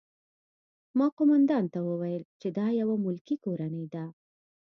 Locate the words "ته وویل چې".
1.73-2.47